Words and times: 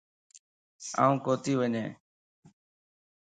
آن 1.03 1.11
ڪوتي 1.25 1.53
وڃين 1.59 1.87